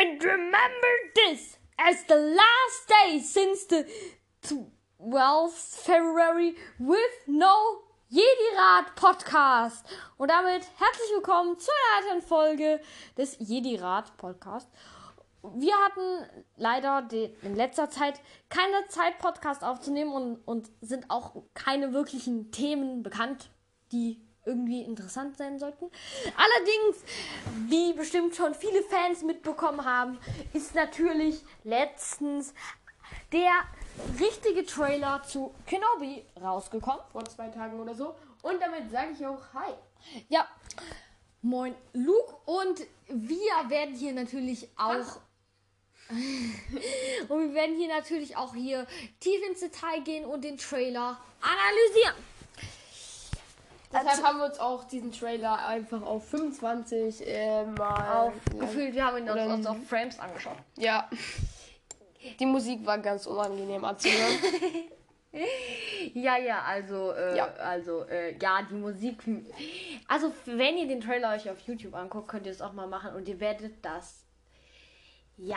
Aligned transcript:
And 0.00 0.22
remember 0.22 0.94
this 1.16 1.58
as 1.76 2.04
the 2.04 2.14
last 2.14 2.88
day 2.88 3.18
since 3.18 3.64
the 3.64 3.84
12th 5.00 5.82
February 5.82 6.54
with 6.78 7.00
no 7.26 7.80
Jedi 8.08 8.56
Rat 8.56 8.94
Podcast. 8.94 9.84
Und 10.16 10.30
damit 10.30 10.68
herzlich 10.78 11.10
willkommen 11.16 11.58
zu 11.58 11.68
einer 11.72 12.06
weiteren 12.06 12.22
Folge 12.22 12.80
des 13.16 13.38
Jedi 13.40 13.74
Rat 13.74 14.16
Podcast. 14.16 14.68
Wir 15.42 15.74
hatten 15.74 16.46
leider 16.56 17.08
in 17.42 17.56
letzter 17.56 17.90
Zeit 17.90 18.20
keine 18.50 18.86
Zeit, 18.86 19.18
Podcast 19.18 19.64
aufzunehmen 19.64 20.12
und, 20.12 20.36
und 20.46 20.70
sind 20.80 21.10
auch 21.10 21.42
keine 21.54 21.92
wirklichen 21.92 22.52
Themen 22.52 23.02
bekannt, 23.02 23.50
die 23.90 24.27
irgendwie 24.48 24.82
interessant 24.82 25.36
sein 25.36 25.58
sollten. 25.58 25.90
Allerdings, 26.36 27.04
wie 27.68 27.92
bestimmt 27.92 28.34
schon 28.34 28.54
viele 28.54 28.82
Fans 28.82 29.22
mitbekommen 29.22 29.84
haben, 29.84 30.18
ist 30.54 30.74
natürlich 30.74 31.44
letztens 31.64 32.54
der 33.32 33.52
richtige 34.18 34.64
Trailer 34.64 35.22
zu 35.22 35.54
Kenobi 35.66 36.24
rausgekommen. 36.40 37.00
vor 37.12 37.24
zwei 37.26 37.48
Tagen 37.48 37.78
oder 37.78 37.94
so. 37.94 38.14
Und 38.42 38.60
damit 38.60 38.90
sage 38.90 39.12
ich 39.12 39.26
auch 39.26 39.42
Hi. 39.54 39.72
Ja, 40.28 40.46
moin 41.42 41.74
Luke 41.92 42.34
und 42.46 42.80
wir 43.08 43.70
werden 43.70 43.94
hier 43.94 44.12
natürlich 44.12 44.68
auch 44.76 45.20
und 47.28 47.48
wir 47.48 47.54
werden 47.54 47.76
hier 47.76 47.88
natürlich 47.88 48.36
auch 48.36 48.54
hier 48.54 48.86
tief 49.20 49.46
ins 49.46 49.60
Detail 49.60 50.00
gehen 50.00 50.24
und 50.24 50.42
den 50.42 50.56
Trailer 50.56 51.20
analysieren. 51.42 52.37
Deshalb 53.90 54.08
Also- 54.08 54.22
haben 54.24 54.38
wir 54.38 54.44
uns 54.46 54.58
auch 54.60 54.84
diesen 54.84 55.12
Trailer 55.12 55.66
einfach 55.66 56.02
auf 56.02 56.28
25 56.28 57.26
äh, 57.26 57.64
mal 57.64 58.26
Auf 58.28 58.32
gefühlt, 58.58 58.94
wir 58.94 59.04
haben 59.06 59.16
ihn 59.18 59.22
uns, 59.30 59.32
Oder- 59.32 59.54
uns 59.54 59.66
auf 59.66 59.76
Frames 59.88 60.18
angeschaut. 60.18 60.56
Ja. 60.76 61.08
Die 62.38 62.46
Musik 62.46 62.84
war 62.84 62.98
ganz 62.98 63.26
unangenehm 63.26 63.84
anzuhören. 63.84 64.38
Ja, 66.14 66.38
ja, 66.38 66.62
also, 66.62 67.12
äh, 67.12 67.36
Ja. 67.36 67.46
also, 67.56 68.04
äh, 68.04 68.36
ja, 68.38 68.62
die 68.62 68.74
Musik. 68.74 69.18
Also, 70.08 70.32
wenn 70.46 70.78
ihr 70.78 70.88
den 70.88 71.02
Trailer 71.02 71.34
euch 71.34 71.48
auf 71.50 71.60
YouTube 71.60 71.94
anguckt, 71.94 72.28
könnt 72.28 72.46
ihr 72.46 72.52
es 72.52 72.62
auch 72.62 72.72
mal 72.72 72.86
machen 72.86 73.14
und 73.14 73.28
ihr 73.28 73.38
werdet 73.38 73.84
das. 73.84 74.24
Ja. 75.36 75.56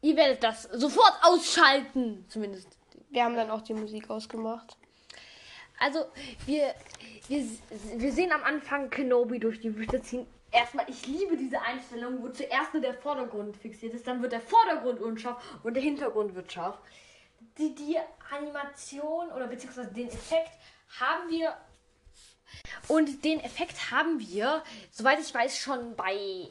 Ihr 0.00 0.16
werdet 0.16 0.42
das 0.42 0.62
sofort 0.62 1.12
ausschalten. 1.22 2.24
Zumindest. 2.28 2.68
wir 3.10 3.22
haben 3.24 3.36
dann 3.36 3.50
auch 3.50 3.60
die 3.60 3.74
Musik 3.74 4.08
ausgemacht. 4.08 4.76
Also, 5.82 6.06
wir, 6.46 6.76
wir, 7.26 7.44
wir 7.96 8.12
sehen 8.12 8.30
am 8.30 8.44
Anfang 8.44 8.88
Kenobi 8.88 9.40
durch 9.40 9.60
die 9.60 9.74
Wüste 9.76 10.00
ziehen. 10.00 10.28
Erstmal, 10.52 10.88
ich 10.88 11.04
liebe 11.08 11.36
diese 11.36 11.60
Einstellung, 11.60 12.22
wo 12.22 12.28
zuerst 12.28 12.72
nur 12.72 12.80
der 12.82 12.94
Vordergrund 12.94 13.56
fixiert 13.56 13.92
ist, 13.92 14.06
dann 14.06 14.22
wird 14.22 14.30
der 14.30 14.40
Vordergrund 14.40 15.00
unscharf 15.00 15.42
und 15.64 15.74
der 15.74 15.82
Hintergrund 15.82 16.36
wird 16.36 16.52
scharf. 16.52 16.78
Die, 17.58 17.74
die 17.74 17.98
Animation 18.30 19.32
oder 19.32 19.48
beziehungsweise 19.48 19.92
den 19.92 20.06
Effekt 20.06 20.52
haben 21.00 21.28
wir. 21.30 21.56
Und 22.86 23.24
den 23.24 23.40
Effekt 23.40 23.90
haben 23.90 24.20
wir, 24.20 24.62
soweit 24.92 25.18
ich 25.18 25.34
weiß, 25.34 25.58
schon 25.58 25.96
bei 25.96 26.46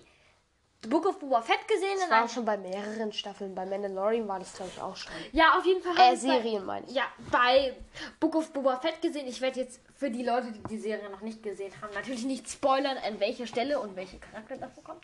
The 0.83 0.89
Book 0.89 1.05
of 1.05 1.19
Boba 1.19 1.41
Fett 1.41 1.67
gesehen. 1.67 1.97
Das 1.99 2.09
war 2.09 2.27
schon 2.27 2.43
bei 2.43 2.57
mehreren 2.57 3.13
Staffeln. 3.13 3.53
Bei 3.53 3.65
Mandalorian 3.67 4.27
war 4.27 4.39
das, 4.39 4.53
glaube 4.53 4.71
ich, 4.73 4.81
auch 4.81 4.95
schon. 4.95 5.11
ja, 5.31 5.55
auf 5.55 5.63
jeden 5.63 5.81
Fall. 5.81 6.13
Äh, 6.13 6.15
Serien 6.15 6.65
meine 6.65 6.87
ich. 6.87 6.93
Ja, 6.93 7.03
bei 7.29 7.75
Book 8.19 8.35
of 8.35 8.51
Boba 8.51 8.77
Fett 8.77 8.99
gesehen. 8.99 9.27
Ich 9.27 9.41
werde 9.41 9.59
jetzt 9.59 9.79
für 9.95 10.09
die 10.09 10.23
Leute, 10.23 10.51
die 10.51 10.63
die 10.63 10.79
Serie 10.79 11.09
noch 11.11 11.21
nicht 11.21 11.43
gesehen 11.43 11.71
haben, 11.81 11.93
natürlich 11.93 12.25
nicht 12.25 12.49
spoilern, 12.49 12.97
an 12.97 13.19
welcher 13.19 13.45
Stelle 13.45 13.79
und 13.79 13.95
welche 13.95 14.17
Charakter 14.17 14.57
davor 14.57 14.83
kommt. 14.83 15.03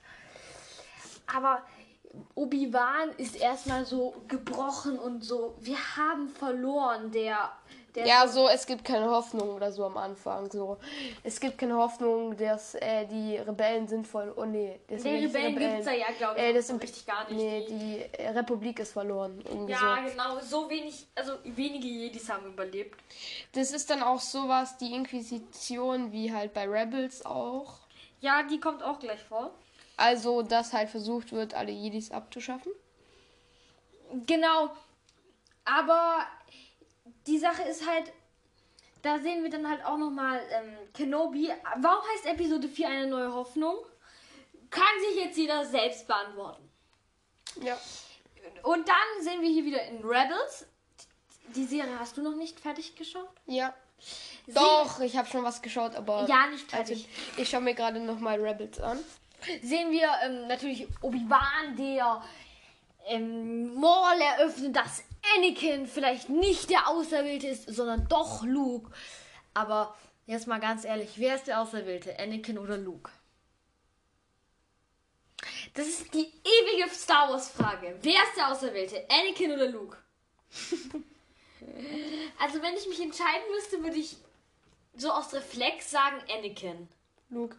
Aber 1.28 1.62
Obi-Wan 2.34 3.12
ist 3.18 3.36
erstmal 3.36 3.86
so 3.86 4.16
gebrochen 4.28 4.98
und 4.98 5.24
so, 5.24 5.56
wir 5.60 5.78
haben 5.96 6.30
verloren. 6.30 7.12
Der 7.12 7.52
Ja, 7.96 8.28
so, 8.28 8.48
es 8.48 8.66
gibt 8.66 8.86
keine 8.86 9.10
Hoffnung 9.10 9.50
oder 9.50 9.72
so 9.72 9.86
am 9.86 9.98
Anfang. 9.98 10.52
So, 10.52 10.78
es 11.24 11.40
gibt 11.40 11.58
keine 11.58 11.76
Hoffnung, 11.76 12.38
dass 12.38 12.76
äh, 12.76 13.06
die 13.08 13.38
Rebellen 13.38 13.88
sinnvoll. 13.88 14.34
Oh 14.36 14.46
nee, 14.46 14.80
das 14.88 15.02
sind 15.02 15.18
die 15.20 15.26
Rebellen 15.26 15.56
gibt 15.58 15.80
es 15.80 15.86
ja, 15.88 15.94
ja 15.94 16.06
glaube 16.18 16.38
ich, 16.38 16.44
Äh, 16.44 16.54
das 16.54 16.68
sind 16.68 16.84
richtig 16.84 17.06
gar 17.06 17.28
nicht. 17.30 17.38
Nee, 17.38 17.66
die 17.68 18.20
äh, 18.20 18.30
Republik 18.30 18.80
ist 18.80 18.94
verloren. 18.94 19.44
Ja, 19.68 20.00
so. 20.04 20.12
genau, 20.12 20.40
so 20.42 20.70
wenig, 20.70 21.08
also 21.16 21.34
wenige 21.44 21.88
Jedis 21.88 22.30
haben 22.30 22.46
überlebt. 22.46 23.00
Das 23.54 23.72
ist 23.72 23.90
dann 23.90 24.04
auch 24.04 24.20
sowas, 24.20 24.78
die 24.78 24.94
Inquisition, 24.94 26.12
wie 26.12 26.32
halt 26.32 26.54
bei 26.54 26.68
Rebels 26.68 27.26
auch. 27.26 27.80
Ja, 28.20 28.44
die 28.44 28.60
kommt 28.60 28.84
auch 28.84 29.00
gleich 29.00 29.24
vor. 29.24 29.52
Also, 29.96 30.44
dass 30.44 30.74
halt 30.74 30.90
versucht 30.90 31.32
wird, 31.32 31.56
alle 31.56 31.72
Jedis 31.72 32.12
abzuschaffen. 32.12 32.72
Genau. 34.28 34.70
Aber 35.66 36.26
die 37.28 37.38
Sache 37.38 37.64
ist 37.64 37.88
halt, 37.88 38.12
da 39.02 39.20
sehen 39.20 39.44
wir 39.44 39.50
dann 39.50 39.70
halt 39.70 39.86
auch 39.86 39.98
nochmal 39.98 40.42
ähm, 40.52 40.78
Kenobi. 40.94 41.52
Warum 41.78 42.04
heißt 42.14 42.26
Episode 42.26 42.68
4 42.68 42.88
eine 42.88 43.08
neue 43.08 43.34
Hoffnung? 43.34 43.76
Kann 44.70 44.84
sich 45.08 45.24
jetzt 45.24 45.38
jeder 45.38 45.66
selbst 45.66 46.08
beantworten. 46.08 46.70
Ja. 47.62 47.78
Und 48.64 48.88
dann 48.88 49.24
sehen 49.24 49.42
wir 49.42 49.50
hier 49.50 49.66
wieder 49.66 49.84
in 49.84 50.04
Rebels. 50.04 50.66
Die 51.56 51.64
Serie 51.64 51.98
hast 52.00 52.18
du 52.18 52.22
noch 52.22 52.36
nicht 52.36 52.60
fertig 52.60 52.96
geschaut? 52.96 53.30
Ja. 53.46 53.74
Doch, 54.48 55.00
ich 55.00 55.18
habe 55.18 55.28
schon 55.28 55.44
was 55.44 55.62
geschaut, 55.62 55.96
aber. 55.96 56.26
Ja, 56.28 56.48
nicht 56.48 56.74
Also, 56.74 56.94
fertig. 56.94 57.10
ich 57.38 57.50
schaue 57.50 57.62
mir 57.62 57.74
gerade 57.74 58.00
nochmal 58.00 58.40
Rebels 58.40 58.80
an. 58.80 59.00
Sehen 59.62 59.92
wir 59.92 60.10
ähm, 60.24 60.48
natürlich 60.48 60.88
Obi-Wan, 61.02 61.76
der 61.78 62.22
ähm, 63.08 63.74
Maul 63.76 64.20
eröffnet, 64.20 64.76
dass 64.76 65.04
Anakin 65.38 65.88
vielleicht 65.88 66.30
nicht 66.30 66.70
der 66.70 66.88
Auserwählte 66.88 67.48
ist, 67.48 67.70
sondern 67.70 68.08
doch 68.08 68.44
Luke. 68.44 68.92
Aber 69.54 69.96
jetzt 70.26 70.48
mal 70.48 70.60
ganz 70.60 70.86
ehrlich, 70.86 71.12
wer 71.18 71.36
ist 71.36 71.48
der 71.48 71.62
Auserwählte? 71.62 72.18
Anakin 72.20 72.58
oder 72.58 72.78
Luke? 72.78 73.12
Das 75.74 75.88
ist 75.88 76.14
die 76.14 76.26
ewige 76.26 76.90
Star 76.90 77.30
Wars-Frage. 77.30 77.98
Wer 78.02 78.24
ist 78.24 78.38
der 78.38 78.52
Auserwählte? 78.52 79.06
Anakin 79.10 79.52
oder 79.52 79.68
Luke? 79.68 79.98
also, 82.40 82.62
wenn 82.62 82.76
ich 82.76 82.88
mich 82.88 83.02
entscheiden 83.02 83.52
müsste, 83.56 83.84
würde 83.84 83.98
ich 83.98 84.18
so 84.96 85.12
aus 85.12 85.34
Reflex 85.34 85.92
sagen 85.92 86.18
Anakin. 86.32 86.88
Luke. 87.30 87.58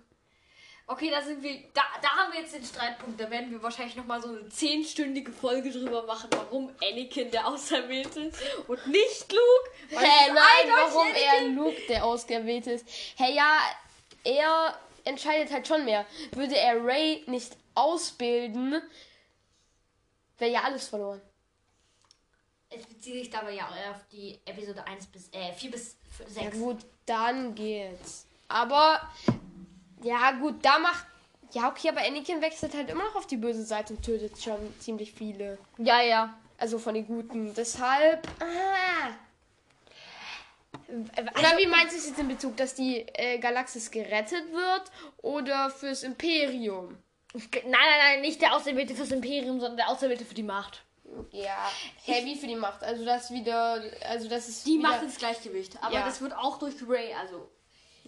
Okay, 0.90 1.10
da 1.10 1.20
sind 1.20 1.42
wir. 1.42 1.62
Da, 1.74 1.82
da 2.00 2.08
haben 2.08 2.32
wir 2.32 2.40
jetzt 2.40 2.54
den 2.54 2.64
Streitpunkt. 2.64 3.20
Da 3.20 3.30
werden 3.30 3.50
wir 3.50 3.62
wahrscheinlich 3.62 3.94
nochmal 3.94 4.22
so 4.22 4.30
eine 4.30 4.48
zehnstündige 4.48 5.30
Folge 5.30 5.70
drüber 5.70 6.04
machen, 6.04 6.30
warum 6.32 6.70
Anakin 6.82 7.30
der 7.30 7.46
Auserwählte 7.46 8.20
ist 8.22 8.40
und 8.66 8.86
nicht 8.86 9.30
Luke. 9.30 9.70
Weil 9.90 10.04
ist 10.04 10.34
nein, 10.34 10.72
warum 10.74 11.08
er. 11.14 11.48
Luke 11.50 11.80
der 11.88 12.04
Ausgewählte 12.04 12.72
ist. 12.72 12.88
Hä, 13.16 13.34
ja, 13.34 13.60
er 14.24 14.78
entscheidet 15.04 15.52
halt 15.52 15.68
schon 15.68 15.84
mehr. 15.84 16.06
Würde 16.32 16.56
er 16.56 16.82
Ray 16.84 17.22
nicht 17.26 17.56
ausbilden, 17.74 18.82
wäre 20.38 20.50
ja 20.50 20.62
alles 20.62 20.88
verloren. 20.88 21.20
Es 22.70 22.84
bezieht 22.84 23.14
sich 23.14 23.30
dabei 23.30 23.52
ja 23.52 23.66
auch 23.66 23.94
auf 23.94 24.02
die 24.12 24.38
Episode 24.44 24.86
1 24.86 25.06
bis 25.06 25.28
äh, 25.32 25.52
4 25.52 25.70
bis 25.70 25.96
Ja 26.34 26.42
6. 26.44 26.58
gut, 26.58 26.78
dann 27.06 27.54
geht's. 27.54 28.26
Aber, 28.48 29.10
ja 30.02 30.32
gut, 30.32 30.64
da 30.64 30.78
macht... 30.78 31.04
Ja, 31.52 31.68
okay, 31.68 31.88
aber 31.88 32.00
Anakin 32.02 32.42
wechselt 32.42 32.74
halt 32.74 32.90
immer 32.90 33.04
noch 33.04 33.16
auf 33.16 33.26
die 33.26 33.38
böse 33.38 33.64
Seite 33.64 33.94
und 33.94 34.02
tötet 34.02 34.42
schon 34.42 34.58
ziemlich 34.80 35.12
viele. 35.12 35.56
Ja, 35.78 36.02
ja. 36.02 36.34
Also 36.58 36.78
von 36.78 36.94
den 36.94 37.06
Guten. 37.06 37.54
Deshalb... 37.54 38.26
Ah. 38.40 39.08
Oder 40.88 41.34
Also- 41.34 41.58
wie 41.58 41.66
meinst 41.66 41.94
du 41.94 41.98
es 41.98 42.06
jetzt 42.08 42.18
in 42.18 42.28
Bezug, 42.28 42.56
dass 42.56 42.74
die 42.74 43.00
äh, 43.14 43.38
Galaxis 43.38 43.90
gerettet 43.90 44.52
wird 44.52 44.82
oder 45.22 45.70
fürs 45.70 46.02
Imperium? 46.02 46.98
Nein, 47.34 47.48
nein, 47.64 47.98
nein, 48.02 48.20
nicht 48.22 48.40
der 48.40 48.54
Auserwählte 48.54 48.94
fürs 48.94 49.10
Imperium, 49.10 49.60
sondern 49.60 49.76
der 49.76 49.88
Auserwählte 49.90 50.24
für 50.24 50.34
die 50.34 50.42
Macht. 50.42 50.82
Ja, 51.30 51.70
heavy 52.04 52.36
für 52.36 52.46
die 52.46 52.56
Macht. 52.56 52.82
Also 52.82 53.04
das 53.04 53.30
wieder, 53.30 53.82
also 54.08 54.28
das 54.28 54.48
ist 54.48 54.66
Die 54.66 54.78
wieder, 54.78 54.88
macht 54.90 55.02
ins 55.02 55.16
Gleichgewicht. 55.16 55.82
Aber 55.82 55.94
Ja. 55.94 56.04
das 56.04 56.20
wird 56.20 56.34
auch 56.34 56.58
durch 56.58 56.74
Ray, 56.86 57.12
also. 57.14 57.48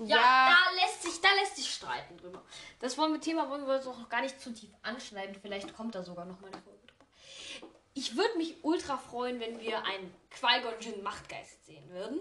Ja, 0.07 0.17
Ja. 0.17 0.49
da 0.51 0.83
lässt 0.83 1.03
sich, 1.03 1.21
da 1.21 1.29
lässt 1.41 1.57
sich 1.57 1.73
streiten 1.73 2.17
drüber. 2.17 2.43
Das 2.79 2.97
wollen 2.99 3.13
wir 3.13 3.21
Thema 3.21 3.49
wollen 3.51 3.67
wir 3.67 3.75
uns 3.77 3.87
auch 3.87 3.99
noch 3.99 4.09
gar 4.09 4.23
nicht 4.23 4.41
zu 4.41 4.53
tief 4.53 4.71
anschneiden. 4.83 5.37
Vielleicht 5.41 5.75
kommt 5.77 5.95
da 5.95 6.03
sogar 6.03 6.25
noch 6.25 6.41
mal 6.41 6.49
eine 6.49 6.63
Folge 6.63 6.79
drüber. 6.87 7.71
Ich 7.95 8.17
würde 8.17 8.37
mich 8.39 8.57
ultra 8.63 8.97
freuen, 8.97 9.41
wenn 9.41 9.61
wir 9.61 9.85
einen 9.85 10.15
Qui-Gon 10.31 10.81
Jinn 10.81 11.03
Machtgeist 11.03 11.67
sehen 11.67 11.89
würden. 11.91 12.21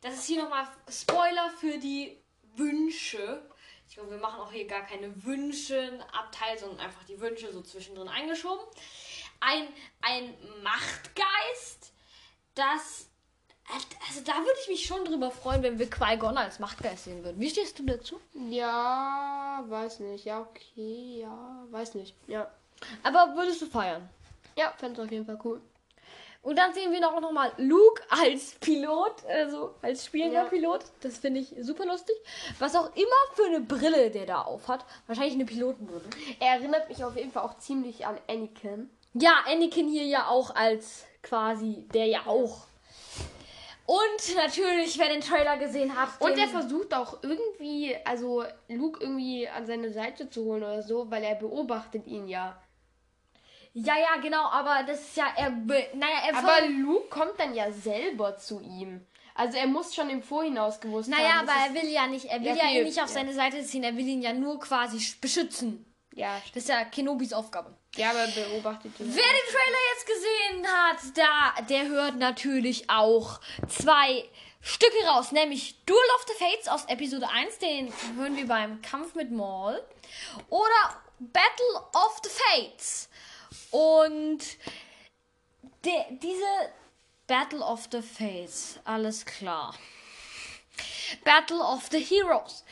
Das 0.00 0.14
ist 0.14 0.26
hier 0.26 0.42
nochmal 0.42 0.66
Spoiler 0.88 1.50
für 1.58 1.78
die 1.78 2.18
Wünsche. 2.56 3.42
Ich 3.88 3.94
glaube, 3.94 4.12
wir 4.12 4.18
machen 4.18 4.40
auch 4.40 4.50
hier 4.52 4.66
gar 4.66 4.82
keine 4.86 5.24
Wünsche-Abteil, 5.24 6.58
sondern 6.58 6.80
einfach 6.80 7.04
die 7.04 7.20
Wünsche 7.20 7.52
so 7.52 7.60
zwischendrin 7.62 8.08
eingeschoben. 8.08 8.64
Ein, 9.40 9.68
ein 10.00 10.34
Machtgeist, 10.62 11.92
das 12.54 13.08
Also 14.08 14.20
da 14.24 14.32
würde 14.38 14.58
ich 14.62 14.68
mich 14.68 14.84
schon 14.84 15.04
drüber 15.04 15.30
freuen, 15.30 15.62
wenn 15.62 15.78
wir 15.78 15.88
Qui-Gon 15.88 16.36
als 16.36 16.58
Machtgeist 16.58 17.04
sehen 17.04 17.24
würden. 17.24 17.40
Wie 17.40 17.48
stehst 17.48 17.78
du 17.78 17.84
dazu? 17.84 18.20
Ja, 18.50 19.64
weiß 19.68 20.00
nicht. 20.00 20.24
Ja, 20.24 20.40
okay, 20.40 21.20
ja, 21.22 21.64
weiß 21.70 21.94
nicht. 21.94 22.14
Ja. 22.26 22.50
Aber 23.02 23.34
würdest 23.36 23.62
du 23.62 23.66
feiern? 23.66 24.08
Ja, 24.56 24.72
fände 24.76 25.00
es 25.00 25.06
auf 25.06 25.10
jeden 25.12 25.24
Fall 25.24 25.38
cool. 25.44 25.60
Und 26.42 26.56
dann 26.58 26.74
sehen 26.74 26.90
wir 26.90 27.00
noch, 27.00 27.18
noch 27.20 27.30
mal 27.30 27.52
Luke 27.56 28.02
als 28.10 28.54
Pilot, 28.60 29.24
also 29.26 29.76
als 29.80 30.04
spielender 30.04 30.42
Ja. 30.42 30.48
Pilot. 30.48 30.80
Das 31.00 31.18
finde 31.18 31.38
ich 31.40 31.54
super 31.60 31.86
lustig. 31.86 32.16
Was 32.58 32.74
auch 32.74 32.94
immer 32.96 33.34
für 33.34 33.46
eine 33.46 33.60
Brille 33.60 34.10
der 34.10 34.26
da 34.26 34.42
auf 34.42 34.66
hat. 34.66 34.84
Wahrscheinlich 35.06 35.34
eine 35.34 35.44
Pilotenbrille. 35.44 36.02
Er 36.40 36.54
erinnert 36.56 36.88
mich 36.88 37.04
auf 37.04 37.16
jeden 37.16 37.30
Fall 37.30 37.44
auch 37.44 37.58
ziemlich 37.58 38.04
an 38.06 38.18
Anakin. 38.28 38.90
Ja, 39.14 39.34
Anakin 39.46 39.88
hier 39.88 40.04
ja 40.04 40.26
auch 40.26 40.54
als 40.54 41.04
quasi 41.22 41.86
der 41.94 42.06
ja 42.06 42.26
auch. 42.26 42.66
Und 43.86 44.36
natürlich, 44.36 44.98
wer 44.98 45.08
den 45.08 45.20
Trailer 45.20 45.56
gesehen 45.56 45.94
hat. 45.96 46.20
Und 46.20 46.38
er 46.38 46.48
versucht 46.48 46.94
auch 46.94 47.18
irgendwie, 47.22 47.96
also 48.04 48.44
Luke 48.68 49.00
irgendwie 49.02 49.48
an 49.48 49.66
seine 49.66 49.90
Seite 49.92 50.30
zu 50.30 50.44
holen 50.44 50.62
oder 50.62 50.82
so, 50.82 51.10
weil 51.10 51.24
er 51.24 51.34
beobachtet 51.34 52.06
ihn 52.06 52.28
ja. 52.28 52.56
Ja, 53.74 53.94
ja, 53.98 54.20
genau, 54.20 54.44
aber 54.50 54.82
das 54.86 55.00
ist 55.00 55.16
ja, 55.16 55.26
er, 55.36 55.50
naja, 55.50 56.18
er 56.28 56.36
Aber 56.36 56.66
Luke 56.68 57.08
kommt 57.08 57.38
dann 57.38 57.54
ja 57.54 57.72
selber 57.72 58.36
zu 58.36 58.60
ihm. 58.60 59.06
Also 59.34 59.56
er 59.56 59.66
muss 59.66 59.94
schon 59.94 60.10
im 60.10 60.22
Vorhinaus 60.22 60.78
gewusst 60.78 61.08
naja, 61.08 61.38
haben. 61.38 61.48
aber 61.48 61.58
dass 61.58 61.68
er 61.76 61.82
will 61.82 61.90
ja 61.90 62.06
nicht, 62.06 62.26
er 62.26 62.40
will 62.40 62.48
Ja, 62.48 62.54
ja, 62.54 62.70
ihn 62.78 62.84
nicht 62.84 63.00
auf 63.00 63.08
ja. 63.08 63.14
seine 63.14 63.32
Seite 63.32 63.62
ziehen, 63.64 63.82
er 63.82 63.96
will 63.96 64.06
ihn 64.06 64.20
ja 64.20 64.34
nur 64.34 64.60
quasi 64.60 64.98
sch- 64.98 65.18
beschützen. 65.22 65.86
es, 66.12 66.18
ja, 66.18 66.38
Das 66.54 66.64
ist 66.64 66.68
ja 66.68 66.84
Kenobis 66.84 67.32
Aufgabe. 67.32 67.74
Ja, 67.96 68.10
aber 68.10 68.20
er 68.20 68.28
beobachtet 68.28 68.98
ihn. 68.98 69.14
Wer 69.14 69.22
den 69.22 69.52
Trailer 69.52 69.78
jetzt 69.94 70.06
gesehen 70.06 70.66
hat, 70.66 70.98
da, 71.16 71.62
der 71.62 71.88
hört 71.88 72.16
natürlich 72.16 72.88
auch 72.88 73.40
zwei 73.68 74.28
Stücke 74.60 75.04
raus, 75.06 75.32
nämlich 75.32 75.84
Duel 75.84 75.98
of 76.16 76.26
the 76.28 76.44
Fates 76.44 76.68
aus 76.68 76.84
Episode 76.86 77.28
1, 77.28 77.58
den 77.58 77.92
hören 78.16 78.36
wir 78.36 78.46
beim 78.46 78.80
Kampf 78.80 79.14
mit 79.14 79.30
Maul, 79.30 79.82
oder 80.48 81.02
Battle 81.18 81.82
of 81.94 82.20
the 82.22 82.30
Fates. 82.30 83.08
Und 83.70 84.40
der, 85.84 86.06
diese 86.10 86.72
Battle 87.26 87.60
of 87.60 87.88
the 87.90 88.02
Fates, 88.02 88.78
alles 88.84 89.24
klar. 89.24 89.74
Battle 91.24 91.60
of 91.60 91.88
the 91.90 91.98
Heroes. 91.98 92.64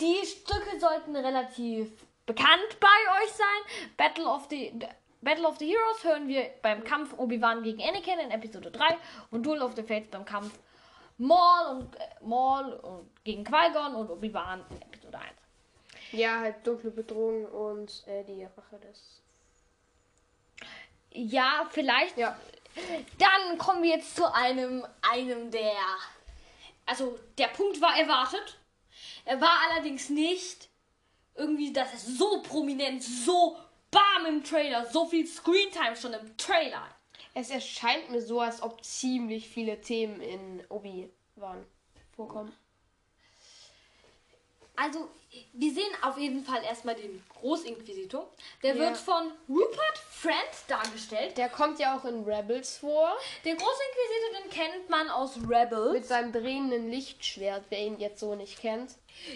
Die 0.00 0.24
Stücke 0.24 0.78
sollten 0.80 1.16
relativ 1.16 1.90
bekannt 2.28 2.78
bei 2.78 3.24
euch 3.24 3.32
sein. 3.32 3.90
Battle 3.96 4.28
of 4.28 4.46
the 4.50 4.72
Battle 5.20 5.48
of 5.48 5.58
the 5.58 5.66
Heroes 5.66 6.04
hören 6.04 6.28
wir 6.28 6.48
beim 6.62 6.84
Kampf 6.84 7.18
Obi-Wan 7.18 7.64
gegen 7.64 7.82
Anakin 7.82 8.20
in 8.20 8.30
Episode 8.30 8.70
3 8.70 8.96
und 9.32 9.44
Duel 9.44 9.62
of 9.62 9.74
the 9.74 9.82
Fates 9.82 10.08
beim 10.10 10.24
Kampf 10.24 10.56
Maul 11.16 11.76
und 11.76 11.96
äh, 11.96 12.00
Maul 12.20 12.72
und 12.74 13.10
gegen 13.24 13.42
Qui-Gon 13.42 13.96
und 13.96 14.10
Obi-Wan 14.10 14.64
in 14.70 14.82
Episode 14.82 15.18
1. 15.18 15.26
Ja, 16.12 16.38
halt 16.38 16.64
dunkle 16.64 16.92
Bedrohung 16.92 17.46
und 17.46 18.06
äh, 18.06 18.22
die 18.22 18.44
Rache 18.44 18.78
des. 18.78 19.20
Ja, 21.10 21.66
vielleicht. 21.70 22.16
Ja. 22.16 22.38
Dann 23.18 23.58
kommen 23.58 23.82
wir 23.82 23.96
jetzt 23.96 24.14
zu 24.14 24.32
einem, 24.32 24.86
einem 25.02 25.50
der. 25.50 25.74
Also, 26.86 27.18
der 27.36 27.48
Punkt 27.48 27.80
war 27.80 27.98
erwartet. 27.98 28.58
Er 29.24 29.40
war 29.40 29.58
allerdings 29.68 30.08
nicht 30.08 30.68
irgendwie, 31.38 31.72
dass 31.72 31.94
es 31.94 32.18
so 32.18 32.42
prominent, 32.42 33.02
so 33.02 33.56
bam 33.90 34.26
im 34.26 34.44
Trailer, 34.44 34.84
so 34.86 35.06
viel 35.06 35.26
Screentime 35.26 35.96
schon 35.96 36.12
im 36.12 36.36
Trailer. 36.36 36.88
Es 37.34 37.50
erscheint 37.50 38.10
mir 38.10 38.20
so, 38.20 38.40
als 38.40 38.62
ob 38.62 38.84
ziemlich 38.84 39.48
viele 39.48 39.80
Themen 39.80 40.20
in 40.20 40.62
Obi-Wan 40.68 41.64
vorkommen. 42.14 42.52
Also, 44.80 45.08
wir 45.52 45.72
sehen 45.72 45.90
auf 46.02 46.16
jeden 46.18 46.44
Fall 46.44 46.62
erstmal 46.62 46.94
den 46.94 47.22
Großinquisitor. 47.40 48.28
Der 48.62 48.74
Ja. 48.76 48.80
wird 48.86 48.96
von 48.96 49.32
Rupert 49.48 49.98
Friend 50.10 50.34
dargestellt. 50.68 51.36
Der 51.36 51.48
kommt 51.48 51.78
ja 51.78 51.96
auch 51.96 52.04
in 52.04 52.24
Rebels 52.24 52.78
vor. 52.78 53.16
Den 53.44 53.56
Großinquisitor, 53.56 54.42
den 54.42 54.50
kennt 54.50 54.88
man 54.90 55.08
aus 55.10 55.36
Rebels. 55.48 55.92
Mit 55.92 56.06
seinem 56.06 56.32
drehenden 56.32 56.90
Lichtschwert, 56.90 57.64
wer 57.70 57.80
ihn 57.80 57.98
jetzt 57.98 58.20
so 58.20 58.34
nicht 58.34 58.60
kennt. 58.60 58.94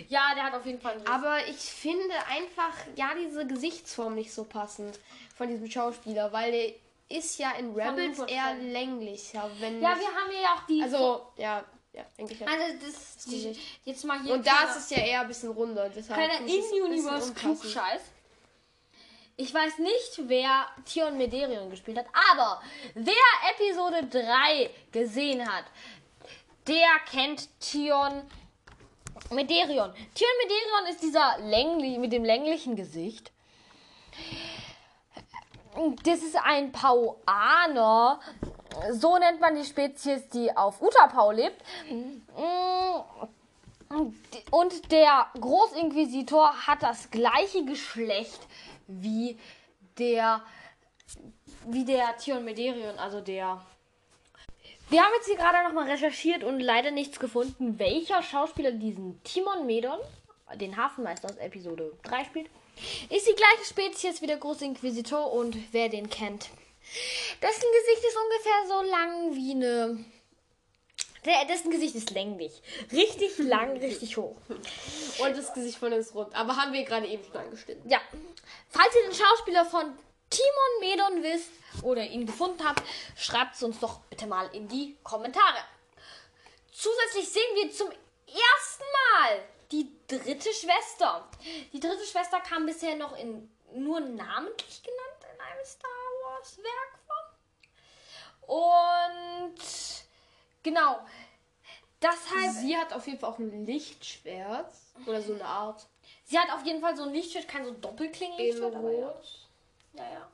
ja, 0.08 0.34
der 0.34 0.44
hat 0.44 0.54
auf 0.54 0.64
jeden 0.64 0.80
Fall 0.80 0.92
einen 0.92 1.06
Aber 1.06 1.38
ich 1.48 1.56
finde 1.58 2.14
einfach, 2.28 2.74
ja, 2.96 3.10
diese 3.20 3.46
Gesichtsform 3.46 4.14
nicht 4.14 4.32
so 4.32 4.44
passend 4.44 4.98
von 5.36 5.48
diesem 5.48 5.68
Schauspieler, 5.70 6.32
weil 6.32 6.52
der 6.52 6.72
ist 7.18 7.38
ja 7.38 7.50
in 7.58 7.74
Rebels 7.74 8.20
eher 8.20 8.54
länglicher, 8.54 9.50
wenn 9.58 9.82
Ja, 9.82 9.98
wir 9.98 10.06
haben 10.06 10.30
ja 10.40 10.54
auch 10.54 10.66
die. 10.66 10.82
Also, 10.82 11.26
ja, 11.36 11.64
ja, 11.92 12.04
eigentlich 12.18 12.40
ja. 12.40 12.46
Also 12.46 12.64
das, 12.84 13.24
die, 13.24 13.58
jetzt 13.84 14.04
mal 14.04 14.22
hier. 14.22 14.34
Und 14.34 14.46
da 14.46 14.64
ist 14.64 14.76
es 14.76 14.90
ja 14.90 14.98
eher 14.98 15.20
ein 15.20 15.28
bisschen 15.28 15.50
runder. 15.50 15.90
Deshalb 15.90 16.18
kleiner 16.18 16.34
finde 16.38 16.52
ich 16.52 16.58
es 16.58 16.64
ein 16.64 16.70
bisschen 16.70 16.86
In-Universe 16.86 17.28
unpassend. 17.28 17.60
Klugscheiß. 17.60 18.02
Ich 19.36 19.52
weiß 19.52 19.78
nicht, 19.78 20.28
wer 20.28 20.66
Tion 20.84 21.16
Mederion 21.16 21.70
gespielt 21.70 21.98
hat, 21.98 22.06
aber 22.30 22.62
wer 22.94 23.14
Episode 23.54 24.06
3 24.06 24.70
gesehen 24.92 25.46
hat, 25.50 25.64
der 26.66 26.88
kennt 27.10 27.48
Tion 27.60 28.22
Mederion. 29.30 29.92
Tion 30.14 30.30
Mederion 30.42 30.86
ist 30.90 31.02
dieser 31.02 31.38
länglich, 31.40 31.98
mit 31.98 32.12
dem 32.12 32.24
länglichen 32.24 32.76
Gesicht. 32.76 33.32
Das 36.04 36.22
ist 36.22 36.36
ein 36.36 36.70
Pauaner. 36.70 38.20
So 38.92 39.18
nennt 39.18 39.40
man 39.40 39.54
die 39.54 39.64
Spezies, 39.64 40.28
die 40.28 40.56
auf 40.56 40.80
Utapau 40.80 41.30
lebt. 41.32 41.62
Und 44.50 44.92
der 44.92 45.26
Großinquisitor 45.38 46.66
hat 46.66 46.82
das 46.82 47.10
gleiche 47.10 47.64
Geschlecht 47.64 48.40
wie 48.86 49.38
der 49.98 50.42
wie 51.66 51.84
der 51.84 52.16
Tion 52.16 52.44
Mederion, 52.44 52.98
also 52.98 53.20
der. 53.20 53.60
Wir 54.88 55.00
haben 55.00 55.12
jetzt 55.16 55.26
hier 55.26 55.36
gerade 55.36 55.62
nochmal 55.64 55.88
recherchiert 55.88 56.44
und 56.44 56.60
leider 56.60 56.90
nichts 56.90 57.18
gefunden, 57.18 57.78
welcher 57.78 58.22
Schauspieler 58.22 58.72
diesen 58.72 59.22
Timon 59.22 59.66
Medon, 59.66 59.98
den 60.56 60.76
Hafenmeister 60.76 61.30
aus 61.30 61.36
Episode 61.36 61.92
3 62.02 62.24
spielt. 62.24 62.50
Ist 63.08 63.28
die 63.28 63.34
gleiche 63.34 63.64
Spezies 63.64 64.20
wie 64.22 64.26
der 64.26 64.38
Großinquisitor 64.38 65.32
und 65.32 65.56
wer 65.72 65.88
den 65.88 66.10
kennt. 66.10 66.50
Dessen 67.40 67.64
Gesicht 67.72 68.06
ist 68.06 68.16
ungefähr 68.16 68.66
so 68.68 68.82
lang 68.82 69.34
wie 69.34 69.52
eine. 69.52 70.04
Der, 71.24 71.44
dessen 71.44 71.70
Gesicht 71.70 71.94
ist 71.94 72.10
länglich. 72.10 72.62
Richtig 72.90 73.38
lang, 73.38 73.76
richtig 73.76 74.16
hoch. 74.16 74.36
Und 74.48 75.36
das 75.36 75.54
Gesicht 75.54 75.78
von 75.78 75.92
ist 75.92 76.14
rund. 76.14 76.34
Aber 76.34 76.56
haben 76.56 76.72
wir 76.72 76.84
gerade 76.84 77.06
eben 77.06 77.22
schon 77.24 77.36
angeschnitten. 77.36 77.88
Ja. 77.88 78.00
Falls 78.68 78.94
ihr 78.96 79.08
den 79.08 79.14
Schauspieler 79.14 79.64
von 79.64 79.96
Timon 80.30 80.80
Medon 80.80 81.22
wisst 81.22 81.50
oder 81.82 82.04
ihn 82.04 82.26
gefunden 82.26 82.64
habt, 82.64 82.82
schreibt 83.16 83.54
es 83.54 83.62
uns 83.62 83.78
doch 83.78 84.00
bitte 84.10 84.26
mal 84.26 84.48
in 84.52 84.66
die 84.66 84.96
Kommentare. 85.04 85.64
Zusätzlich 86.72 87.28
sehen 87.28 87.54
wir 87.54 87.70
zum 87.70 87.88
ersten 87.88 88.84
Mal 89.12 89.44
die 89.70 89.90
dritte 90.08 90.52
Schwester. 90.52 91.28
Die 91.72 91.80
dritte 91.80 92.04
Schwester 92.04 92.40
kam 92.40 92.66
bisher 92.66 92.96
noch 92.96 93.16
in 93.16 93.48
nur 93.74 94.00
namentlich 94.00 94.82
genannt 94.82 95.31
einem 95.42 95.64
Star 95.64 95.90
Wars 96.24 96.58
Werk 96.58 96.98
vor. 97.06 98.56
Und 99.48 99.54
genau. 100.62 101.00
Deshalb 102.00 102.52
Sie 102.52 102.76
hat 102.76 102.92
auf 102.92 103.06
jeden 103.06 103.18
Fall 103.20 103.30
auch 103.30 103.38
ein 103.38 103.64
Lichtschwert. 103.64 104.72
Oder 105.06 105.22
so 105.22 105.34
eine 105.34 105.44
Art. 105.44 105.86
Sie 106.24 106.38
hat 106.38 106.50
auf 106.52 106.64
jeden 106.64 106.80
Fall 106.80 106.96
so 106.96 107.04
ein 107.04 107.12
Lichtschwert, 107.12 107.46
kein 107.48 107.64
so 107.64 107.72
Doppelklingen-Lichtschwert, 107.72 108.74
aber 108.74 108.90
ja. 108.92 109.06
Rot. 109.08 109.24
ja, 109.94 110.04
ja. 110.04 110.28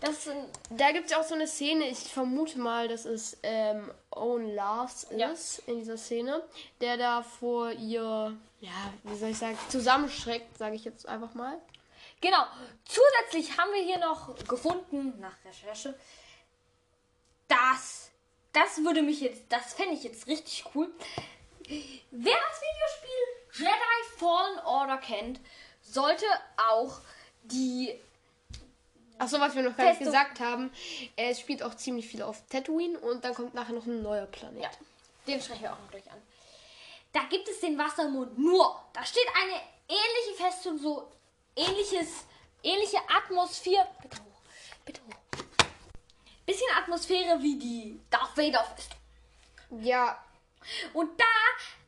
Das 0.00 0.24
sind, 0.24 0.46
Da 0.70 0.92
gibt 0.92 1.10
es 1.10 1.16
auch 1.16 1.22
so 1.22 1.34
eine 1.34 1.46
Szene, 1.46 1.88
ich 1.88 1.98
vermute 1.98 2.58
mal, 2.58 2.88
dass 2.88 3.04
es 3.04 3.36
ähm, 3.42 3.90
Owen 4.10 4.54
Lars 4.54 5.06
Ja. 5.14 5.30
ist 5.30 5.60
in 5.66 5.78
dieser 5.78 5.96
Szene, 5.96 6.42
der 6.80 6.96
da 6.96 7.22
vor 7.22 7.70
ihr, 7.72 8.36
ja, 8.60 8.92
wie 9.04 9.16
soll 9.16 9.30
ich 9.30 9.38
sagen, 9.38 9.58
zusammenschreckt, 9.68 10.56
sage 10.58 10.74
ich 10.74 10.84
jetzt 10.84 11.06
einfach 11.06 11.34
mal. 11.34 11.58
Genau. 12.20 12.44
Zusätzlich 12.84 13.58
haben 13.58 13.72
wir 13.72 13.82
hier 13.82 13.98
noch 13.98 14.34
gefunden, 14.46 15.18
nach 15.20 15.36
Recherche, 15.44 15.98
dass, 17.48 18.10
das 18.52 18.78
würde 18.78 19.02
mich 19.02 19.20
jetzt, 19.20 19.42
das 19.48 19.74
fände 19.74 19.94
ich 19.94 20.04
jetzt 20.04 20.26
richtig 20.26 20.64
cool. 20.74 20.92
Wer 22.10 22.36
das 22.48 22.60
Videospiel 22.60 23.66
Jedi 23.66 24.18
Fallen 24.18 24.58
Order 24.60 24.98
kennt, 24.98 25.40
sollte 25.82 26.26
auch 26.56 27.00
die 27.42 27.98
Achso, 29.18 29.38
was 29.38 29.54
wir 29.54 29.62
noch 29.62 29.76
gar 29.76 29.84
nicht 29.84 29.98
Festung. 29.98 30.14
gesagt 30.14 30.40
haben, 30.40 30.72
es 31.14 31.40
spielt 31.40 31.62
auch 31.62 31.74
ziemlich 31.74 32.08
viel 32.08 32.22
auf 32.22 32.42
Tatooine 32.48 32.98
und 32.98 33.22
dann 33.22 33.34
kommt 33.34 33.52
nachher 33.52 33.74
noch 33.74 33.84
ein 33.84 34.02
neuer 34.02 34.24
Planet. 34.24 34.62
Ja, 34.62 34.70
den 35.26 35.42
sprechen 35.42 35.62
wir 35.62 35.72
auch 35.74 35.78
noch 35.78 35.90
gleich 35.90 36.10
an. 36.10 36.22
Da 37.12 37.20
gibt 37.28 37.46
es 37.46 37.60
den 37.60 37.76
Wassermond 37.76 38.38
nur. 38.38 38.82
Da 38.94 39.04
steht 39.04 39.26
eine 39.34 39.60
ähnliche 39.88 40.42
Festung, 40.42 40.78
so 40.78 41.10
ähnliches, 41.68 42.26
ähnliche 42.62 42.98
Atmosphäre. 43.08 43.86
Bitte 44.02 44.18
hoch, 44.18 44.42
bitte 44.84 45.00
hoch. 45.02 45.44
Bisschen 46.46 46.70
Atmosphäre 46.76 47.40
wie 47.40 47.58
die 47.58 48.00
Darth 48.10 48.36
Vader 48.36 48.64
Festung. 48.64 48.98
Ja, 49.82 50.22
Und 50.92 51.18
da, 51.20 51.24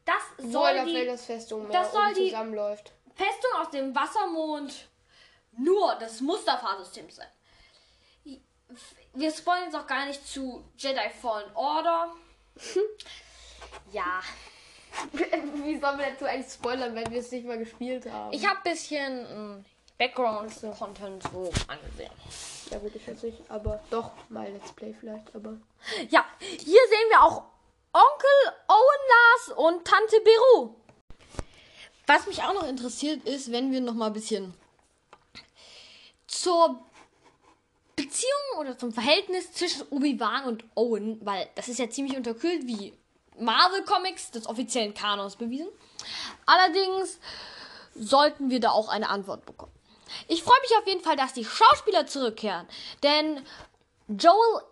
das 0.05 0.51
soll 0.53 0.79
auf 0.79 0.87
die 0.87 0.95
Vegas 0.95 1.25
Festung 1.27 1.69
das 1.71 1.93
soll 1.93 2.15
die- 2.15 2.27
zusammenläuft. 2.31 2.93
Festung 3.15 3.51
aus 3.61 3.71
dem 3.71 3.95
Wassermond 3.95 4.89
nur 5.59 5.95
das 5.97 6.21
Mustafa-System 6.21 7.11
sein. 7.11 7.29
Wir 9.15 9.31
spoilern 9.31 9.65
jetzt 9.65 9.77
auch 9.77 9.87
gar 9.87 10.07
nicht 10.07 10.27
zu 10.27 10.65
Jedi 10.79 11.11
Fallen 11.21 11.55
Order. 11.55 12.11
ja, 13.93 14.23
Wie 15.13 15.79
sollen 15.79 15.99
wir 15.99 16.11
dazu 16.11 16.25
eigentlich 16.25 16.53
spoilern, 16.53 16.95
wenn 16.95 17.11
wir 17.11 17.21
es 17.21 17.31
nicht 17.31 17.47
mal 17.47 17.59
gespielt 17.59 18.11
haben? 18.11 18.33
ich 18.33 18.47
habe 18.47 18.59
ein 18.59 18.73
bisschen 18.73 19.59
mm, 19.59 19.65
Background-Content 19.99 21.23
so 21.33 21.51
angesehen. 21.69 22.11
ja 22.71 22.79
gut, 22.79 22.95
ich 22.95 23.07
weiß 23.07 23.23
nicht, 23.23 23.39
aber 23.49 23.81
doch 23.91 24.13
mal 24.29 24.51
Let's 24.51 24.73
Play 24.73 24.95
vielleicht, 24.99 25.35
aber. 25.35 25.57
Ja, 26.11 26.25
hier 26.41 26.81
sehen 26.89 27.09
wir 27.11 27.23
auch 27.23 27.45
Onkel 27.93 28.55
Owen 28.69 29.09
Lars 29.09 29.59
und 29.59 29.87
Tante 29.87 30.17
Beru. 30.25 30.75
Was 32.07 32.27
mich 32.27 32.43
auch 32.43 32.55
noch 32.55 32.67
interessiert 32.67 33.27
ist, 33.29 33.53
wenn 33.53 33.71
wir 33.71 33.81
noch 33.81 33.95
mal 33.95 34.09
ein 34.09 34.13
bisschen 34.13 34.55
zur 36.27 36.83
Beziehung 37.95 38.59
oder 38.59 38.77
zum 38.77 38.93
Verhältnis 38.93 39.53
zwischen 39.53 39.83
Obi-Wan 39.91 40.45
und 40.45 40.65
Owen, 40.75 41.25
weil 41.25 41.49
das 41.55 41.69
ist 41.69 41.79
ja 41.79 41.89
ziemlich 41.89 42.17
unterkühlt 42.17 42.67
wie 42.67 42.93
Marvel 43.39 43.85
Comics 43.85 44.31
des 44.31 44.47
offiziellen 44.47 44.95
Kanons 44.95 45.37
bewiesen. 45.37 45.69
Allerdings 46.47 47.19
sollten 47.95 48.51
wir 48.51 48.61
da 48.61 48.71
auch 48.71 48.89
eine 48.89 49.09
Antwort 49.09 49.47
bekommen. 49.47 49.73
Ich 50.29 50.43
freue 50.43 50.61
mich 50.63 50.77
auf 50.79 50.87
jeden 50.87 51.03
Fall, 51.03 51.17
dass 51.17 51.33
die 51.33 51.45
Schauspieler 51.45 52.07
zurückkehren, 52.07 52.67
denn 53.03 53.45
Joel 54.09 54.63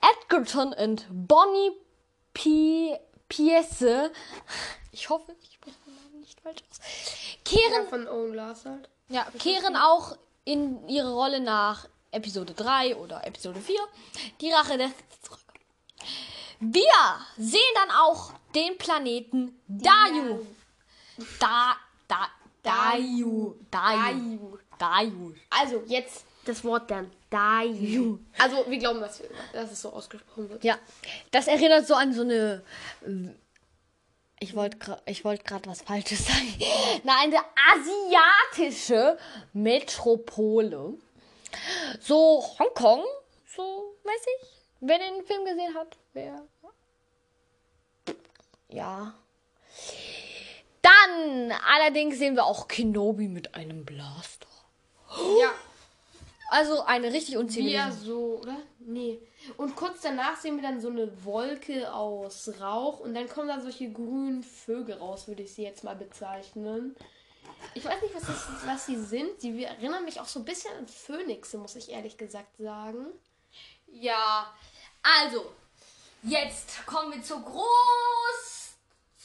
Edgerton 0.00 0.72
und 0.74 1.06
Bonnie 1.10 1.72
P. 2.34 2.98
Piesse, 3.28 4.12
ich 4.90 5.08
hoffe, 5.08 5.34
ich 5.42 5.54
spreche 5.54 5.76
den 5.86 5.94
Namen 5.94 6.20
nicht 6.20 6.40
falsch 6.40 6.58
aus, 6.70 6.80
kehren 7.44 7.84
Ja, 7.84 7.88
von 7.88 8.08
Owen 8.08 8.38
halt. 8.40 8.88
ja, 9.08 9.26
kehren 9.38 9.76
auch 9.76 10.16
in 10.44 10.86
ihre 10.88 11.14
Rolle 11.14 11.40
nach 11.40 11.88
Episode 12.10 12.52
3 12.52 12.96
oder 12.96 13.26
Episode 13.26 13.60
4, 13.60 13.78
die 14.42 14.50
Rache 14.52 14.76
der 14.76 14.90
zurück. 15.22 15.40
Wir 16.64 17.18
sehen 17.38 17.60
dann 17.74 17.90
auch 17.90 18.32
den 18.54 18.78
Planeten 18.78 19.60
Dayu. 19.66 20.46
Da, 21.40 21.74
da, 22.06 22.28
Dayu. 22.62 23.56
Dayu. 23.70 24.58
Dayu. 24.78 25.34
Also, 25.50 25.82
jetzt 25.86 26.24
das 26.44 26.62
Wort 26.62 26.88
dann. 26.90 27.10
Dayu. 27.30 28.18
Also, 28.38 28.64
wir 28.68 28.78
glauben, 28.78 29.00
dass, 29.00 29.22
dass 29.52 29.72
es 29.72 29.82
so 29.82 29.92
ausgesprochen 29.92 30.50
wird. 30.50 30.62
Ja, 30.62 30.78
das 31.32 31.48
erinnert 31.48 31.86
so 31.86 31.94
an 31.94 32.12
so 32.12 32.22
eine. 32.22 32.62
äh, 33.04 33.30
Ich 34.38 34.54
wollte 34.54 35.02
ich 35.06 35.24
wollte 35.24 35.42
gerade 35.44 35.68
was 35.68 35.82
Falsches 35.82 36.26
sagen. 36.26 36.54
Nein, 37.04 37.34
eine 37.34 37.40
asiatische 38.54 39.18
Metropole. 39.52 40.94
So 42.00 42.44
Hongkong, 42.58 43.04
so 43.56 43.96
mäßig. 44.04 44.61
Wer 44.84 44.98
den 44.98 45.24
Film 45.24 45.44
gesehen 45.44 45.74
hat, 45.74 45.96
wer. 46.12 46.44
Ja. 48.68 49.14
Dann 50.82 51.52
allerdings 51.72 52.18
sehen 52.18 52.34
wir 52.34 52.44
auch 52.44 52.66
Kenobi 52.66 53.28
mit 53.28 53.54
einem 53.54 53.84
Blaster. 53.84 54.48
Ja, 55.38 55.52
Also 56.50 56.82
eine 56.82 57.12
richtig 57.12 57.36
unzählige. 57.36 57.76
er 57.76 57.92
so, 57.92 58.40
oder? 58.42 58.56
Nee. 58.80 59.20
Und 59.56 59.76
kurz 59.76 60.00
danach 60.00 60.36
sehen 60.36 60.56
wir 60.56 60.62
dann 60.62 60.80
so 60.80 60.88
eine 60.88 61.24
Wolke 61.24 61.92
aus 61.94 62.50
Rauch 62.60 62.98
und 62.98 63.14
dann 63.14 63.28
kommen 63.28 63.46
da 63.46 63.60
solche 63.60 63.88
grünen 63.88 64.42
Vögel 64.42 64.96
raus, 64.96 65.28
würde 65.28 65.44
ich 65.44 65.54
sie 65.54 65.62
jetzt 65.62 65.84
mal 65.84 65.94
bezeichnen. 65.94 66.96
Ich 67.74 67.84
weiß 67.84 68.02
nicht, 68.02 68.14
was, 68.16 68.26
das, 68.26 68.48
was 68.66 68.86
sie 68.86 68.96
sind. 68.96 69.42
Die 69.44 69.62
erinnern 69.62 70.04
mich 70.04 70.18
auch 70.20 70.26
so 70.26 70.40
ein 70.40 70.44
bisschen 70.44 70.74
an 70.76 70.88
Phönixe, 70.88 71.56
muss 71.58 71.76
ich 71.76 71.90
ehrlich 71.90 72.16
gesagt 72.16 72.56
sagen. 72.56 73.06
Ja, 73.94 74.52
also, 75.02 75.52
jetzt 76.22 76.86
kommen 76.86 77.12
wir 77.12 77.22
zur 77.22 77.42
groß, 77.42 78.74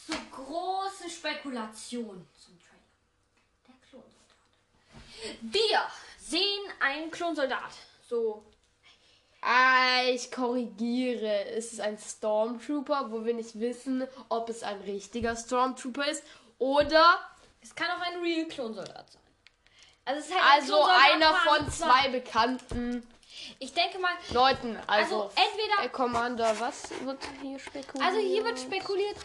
zur 0.06 0.18
großen 0.32 1.10
Spekulation 1.10 2.28
zum 2.38 2.60
Trailer. 2.60 3.68
Der 3.68 3.76
Klonsoldat. 3.90 5.38
Wir 5.42 5.82
sehen 6.20 6.72
einen 6.80 7.12
Klonsoldat. 7.12 7.72
So, 8.08 8.44
Ah, 9.42 10.04
ich 10.10 10.32
korrigiere. 10.32 11.46
Es 11.46 11.72
ist 11.74 11.80
ein 11.80 11.98
Stormtrooper, 11.98 13.12
wo 13.12 13.24
wir 13.24 13.34
nicht 13.34 13.60
wissen, 13.60 14.08
ob 14.30 14.50
es 14.50 14.64
ein 14.64 14.82
richtiger 14.82 15.36
Stormtrooper 15.36 16.06
ist 16.08 16.24
oder 16.58 17.20
es 17.62 17.76
kann 17.76 17.88
auch 17.92 18.02
ein 18.02 18.20
Real 18.22 18.46
Klonsoldat 18.48 19.12
sein. 19.12 19.22
Also, 20.06 20.20
es 20.20 20.28
ist 20.28 20.36
halt 20.36 20.44
ein 20.44 20.62
also 20.62 20.84
einer 20.84 21.34
von 21.36 21.72
zwei 21.72 22.10
bekannten 22.10 23.08
Ich 23.60 23.74
denke 23.74 24.00
mal, 24.00 24.12
Leuten. 24.32 24.78
Also, 24.88 25.24
Also, 25.24 25.32
entweder- 25.36 25.82
der 25.82 25.90
Commander, 25.90 26.60
was 26.60 26.90
wird 27.02 27.20
hier 27.42 27.60
spekuliert? 27.60 28.08
also 28.08 28.20
hier 28.20 28.44
wird 28.44 28.60
spekuliert, 28.60 29.18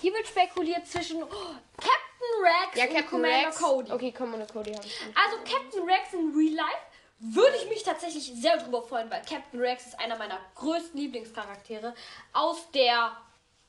hier 0.00 0.12
wird 0.14 0.26
spekuliert 0.26 0.86
zwischen 0.86 1.22
oh, 1.22 1.26
Captain 1.28 2.42
Rex 2.42 2.76
ja, 2.76 2.84
und 2.84 2.90
Captain 2.90 3.06
Commander 3.10 3.46
Rex. 3.48 3.58
Cody. 3.58 3.92
Okay, 3.92 4.12
Commander 4.12 4.46
Cody 4.46 4.72
habe 4.74 4.86
ich. 4.86 5.04
nicht. 5.06 5.16
Also 5.16 5.36
Captain 5.38 5.82
Rex 5.88 6.12
in 6.12 6.34
Real 6.36 6.54
Life 6.54 6.86
würde 7.18 7.56
ich 7.56 7.68
mich 7.68 7.82
tatsächlich 7.82 8.32
sehr 8.34 8.56
drüber 8.58 8.82
freuen, 8.82 9.10
weil 9.10 9.22
Captain 9.22 9.60
Rex 9.60 9.86
ist 9.86 10.00
einer 10.00 10.16
meiner 10.16 10.38
größten 10.56 10.98
Lieblingscharaktere 10.98 11.94
aus 12.32 12.70
der 12.72 13.16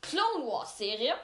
Clone 0.02 0.46
Wars 0.48 0.78
Serie. 0.78 1.16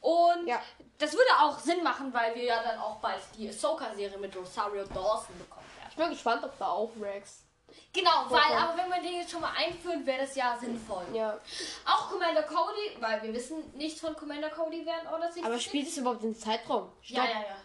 Und 0.00 0.46
Ja. 0.46 0.60
das 0.98 1.12
würde 1.12 1.30
auch 1.40 1.58
Sinn 1.58 1.82
machen, 1.82 2.12
weil 2.12 2.34
wir 2.34 2.42
ja 2.44 2.62
dann 2.62 2.78
auch 2.80 2.96
bald 2.96 3.20
die 3.36 3.48
Ahsoka-Serie 3.48 4.18
mit 4.18 4.34
Rosario 4.36 4.84
Dawson 4.84 5.38
bekommen 5.38 5.66
werden. 5.78 5.88
Ich 5.90 5.96
bin 5.96 6.10
gespannt, 6.10 6.44
ob 6.44 6.58
da 6.58 6.68
auch 6.68 6.90
Rex. 7.00 7.44
Genau, 7.92 8.26
weil, 8.28 8.56
aber 8.56 8.76
wenn 8.76 8.88
man 8.88 9.02
den 9.02 9.14
jetzt 9.14 9.30
schon 9.30 9.40
mal 9.40 9.52
einführt, 9.56 10.04
wäre 10.06 10.20
das 10.22 10.34
ja 10.36 10.56
sinnvoll. 10.58 11.04
Ja. 11.12 11.38
Auch 11.86 12.10
Commander 12.10 12.42
Cody, 12.42 13.00
weil 13.00 13.22
wir 13.22 13.32
wissen 13.34 13.62
nichts 13.76 14.00
von 14.00 14.14
Commander 14.14 14.50
Cody 14.50 14.84
während 14.84 15.06
Order 15.06 15.24
66. 15.32 15.44
Aber 15.44 15.58
spielt 15.58 15.88
es 15.88 15.96
überhaupt 15.96 16.22
den 16.22 16.34
Zeitraum? 16.36 16.90
Ja, 17.02 17.22
Stopp. 17.24 17.34
ja, 17.34 17.40
ja. 17.40 17.56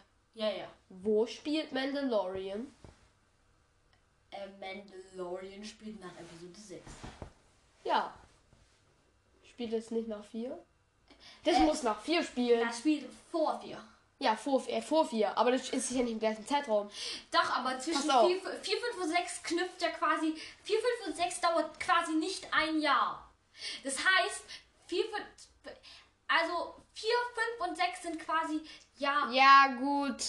Ja, 0.49 0.57
ja. 0.57 0.67
Wo 0.89 1.25
spielt 1.27 1.71
Mandalorian? 1.73 2.73
Äh, 4.31 4.47
Mandalorian 4.59 5.63
spielt 5.63 5.99
nach 5.99 6.11
Episode 6.17 6.59
6. 6.59 6.81
Ja. 7.83 8.13
Spielt 9.47 9.73
es 9.73 9.91
nicht 9.91 10.07
nach 10.07 10.23
4? 10.25 10.57
Das 11.43 11.57
Äh, 11.57 11.59
muss 11.59 11.83
nach 11.83 12.01
4 12.01 12.23
spielen. 12.23 12.65
Das 12.65 12.79
spielt 12.79 13.07
vor 13.31 13.59
4. 13.61 13.77
Ja, 14.23 14.37
vor, 14.37 14.65
äh, 14.69 14.81
vor 14.81 15.05
4. 15.05 15.37
Aber 15.37 15.51
das 15.51 15.69
ist 15.69 15.91
ja 15.91 16.01
nicht 16.01 16.13
im 16.13 16.19
gleichen 16.19 16.47
Zeitraum. 16.47 16.89
Doch, 17.29 17.57
aber 17.57 17.77
zwischen 17.77 18.07
Pass 18.07 18.15
auf. 18.15 18.27
4, 18.27 18.39
4, 18.39 18.77
5 18.77 19.03
und 19.03 19.09
6 19.09 19.43
knüpft 19.43 19.81
ja 19.81 19.89
quasi. 19.89 20.33
4, 20.63 20.77
5 20.79 21.07
und 21.07 21.17
6 21.17 21.41
dauert 21.41 21.79
quasi 21.79 22.13
nicht 22.13 22.47
ein 22.53 22.79
Jahr. 22.79 23.29
Das 23.83 23.97
heißt, 23.97 24.43
4, 24.87 25.03
5. 25.03 25.15
Also 26.29 26.75
4, 26.93 27.09
5 27.59 27.69
und 27.69 27.75
6 27.75 28.01
sind 28.03 28.19
quasi 28.19 28.61
ja. 28.95 29.29
Ja, 29.31 29.75
gut. 29.77 30.23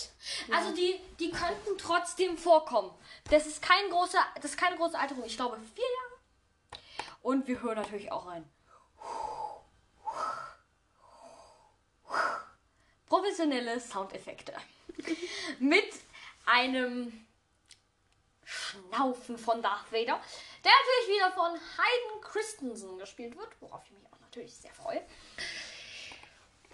Also 0.53 0.75
die, 0.75 0.99
die 1.21 1.31
könnten 1.31 1.79
trotzdem 1.79 2.37
vorkommen. 2.37 2.91
Das 3.31 3.47
ist 3.47 3.63
kein 3.63 3.91
großer, 3.91 4.19
das 4.37 4.47
ist 4.47 4.57
keine 4.57 4.77
große 4.77 4.99
Alterung. 4.99 5.25
Ich 5.25 5.37
glaube 5.37 5.59
vier 5.75 5.85
Jahre. 5.85 6.83
Und 7.23 7.47
wir 7.47 7.63
hören 7.63 7.77
natürlich 7.77 8.11
auch 8.11 8.27
ein. 8.27 8.45
Professionelle 13.15 13.79
Soundeffekte. 13.79 14.53
Mit 15.61 15.89
einem 16.47 17.25
Schnaufen 18.43 19.39
von 19.39 19.63
Darth 19.63 19.93
Vader, 19.93 20.21
der 20.65 20.73
natürlich 20.73 21.17
wieder 21.17 21.31
von 21.31 21.53
Hayden 21.53 22.21
Christensen 22.23 22.99
gespielt 22.99 23.37
wird, 23.37 23.51
worauf 23.61 23.85
ich 23.85 23.93
mich 23.93 24.05
auch 24.13 24.19
natürlich 24.19 24.53
sehr 24.53 24.75
freue. 24.75 25.01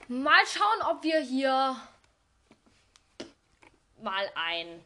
Mal 0.08 0.46
schauen, 0.46 0.80
ob 0.90 1.02
wir 1.02 1.20
hier 1.20 1.76
mal 4.00 4.32
ein 4.34 4.82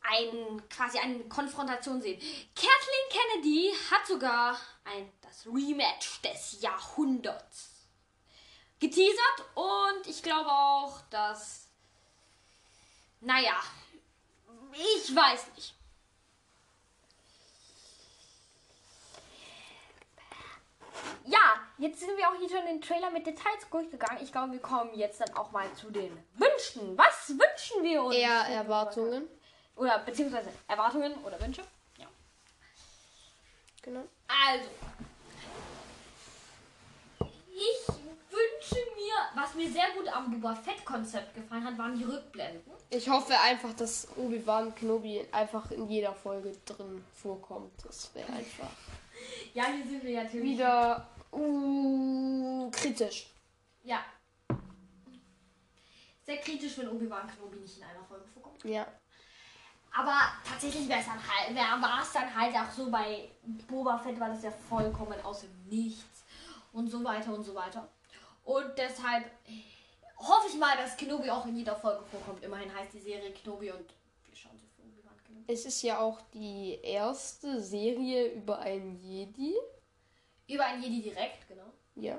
ein 0.00 0.62
quasi 0.70 0.98
eine 1.00 1.18
Konfrontation 1.24 2.00
sehen. 2.00 2.18
Kathleen 2.54 3.10
Kennedy 3.10 3.74
hat 3.90 4.06
sogar 4.06 4.58
ein 4.84 5.12
das 5.20 5.44
Rematch 5.44 6.22
des 6.22 6.62
Jahrhunderts 6.62 7.77
geteasert 8.80 9.44
und 9.54 10.06
ich 10.06 10.22
glaube 10.22 10.50
auch, 10.50 11.00
dass 11.10 11.68
naja, 13.20 13.60
ich 14.72 15.14
weiß 15.14 15.48
nicht. 15.56 15.74
Ja, 21.24 21.60
jetzt 21.78 22.00
sind 22.00 22.16
wir 22.16 22.28
auch 22.28 22.34
hier 22.38 22.48
schon 22.48 22.64
den 22.64 22.80
Trailer 22.80 23.10
mit 23.10 23.26
Details 23.26 23.68
durchgegangen. 23.70 24.22
Ich 24.22 24.32
glaube, 24.32 24.52
wir 24.52 24.60
kommen 24.60 24.94
jetzt 24.94 25.20
dann 25.20 25.34
auch 25.36 25.50
mal 25.50 25.70
zu 25.74 25.90
den 25.90 26.16
Wünschen. 26.34 26.96
Was 26.96 27.28
wünschen 27.28 27.82
wir 27.82 28.02
uns? 28.02 28.14
Eher 28.14 28.46
Erwartungen. 28.48 29.28
Oder 29.76 29.98
beziehungsweise 29.98 30.50
Erwartungen 30.66 31.14
oder 31.24 31.40
Wünsche. 31.40 31.62
Ja. 31.98 32.06
Genau. 33.82 34.04
Also, 34.26 34.68
ich 37.50 37.97
was 39.34 39.54
mir 39.54 39.70
sehr 39.70 39.90
gut 39.96 40.08
am 40.08 40.30
Boba 40.30 40.54
Fett-Konzept 40.54 41.34
gefallen 41.34 41.64
hat, 41.64 41.78
waren 41.78 41.96
die 41.96 42.04
Rückblenden. 42.04 42.72
Ich 42.90 43.08
hoffe 43.08 43.38
einfach, 43.38 43.72
dass 43.74 44.08
Obi-Wan 44.16 44.74
Kenobi 44.74 45.26
einfach 45.30 45.70
in 45.70 45.88
jeder 45.88 46.14
Folge 46.14 46.52
drin 46.64 47.04
vorkommt. 47.14 47.72
Das 47.84 48.14
wäre 48.14 48.32
einfach 48.32 48.70
Ja, 49.54 49.64
hier 49.66 49.86
sind 49.86 50.04
wir 50.04 50.22
natürlich. 50.22 50.50
wieder 50.50 51.08
uh, 51.32 52.70
kritisch. 52.70 53.30
Ja. 53.82 54.04
Sehr 56.24 56.38
kritisch, 56.38 56.78
wenn 56.78 56.88
Obi-Wan 56.88 57.26
Kenobi 57.26 57.58
nicht 57.58 57.78
in 57.78 57.84
einer 57.84 58.04
Folge 58.04 58.24
vorkommt. 58.32 58.64
Ja. 58.64 58.86
Aber 59.96 60.32
tatsächlich 60.48 60.88
wär's 60.88 61.06
dann 61.06 61.18
halt, 61.18 61.56
war 61.56 62.02
es 62.02 62.12
dann 62.12 62.34
halt 62.34 62.54
auch 62.54 62.70
so 62.70 62.90
bei 62.90 63.30
Boba 63.66 63.98
Fett 63.98 64.20
war 64.20 64.28
das 64.28 64.42
ja 64.42 64.50
vollkommen 64.50 65.18
aus 65.24 65.40
dem 65.40 65.50
Nichts 65.68 66.24
und 66.72 66.88
so 66.88 67.02
weiter 67.02 67.32
und 67.32 67.42
so 67.42 67.54
weiter. 67.54 67.88
Und 68.48 68.78
deshalb 68.78 69.30
hoffe 70.16 70.48
ich 70.48 70.54
mal, 70.54 70.74
dass 70.78 70.96
Kenobi 70.96 71.28
auch 71.30 71.44
in 71.44 71.54
jeder 71.56 71.76
Folge 71.76 72.02
vorkommt. 72.10 72.42
Immerhin 72.42 72.74
heißt 72.74 72.94
die 72.94 73.00
Serie 73.00 73.30
Kenobi 73.32 73.70
und 73.70 73.84
wir 74.24 74.34
schauen 74.34 74.56
sie 74.58 74.66
für 74.74 74.80
Obi-Wan 74.88 75.12
Kenobi. 75.26 75.52
Es 75.52 75.66
ist 75.66 75.82
ja 75.82 75.98
auch 76.00 76.18
die 76.32 76.78
erste 76.82 77.60
Serie 77.60 78.28
über 78.32 78.58
einen 78.60 78.96
Jedi. 79.02 79.54
Über 80.48 80.64
einen 80.64 80.82
Jedi 80.82 81.02
direkt, 81.02 81.46
genau. 81.46 81.70
Ja. 81.96 82.14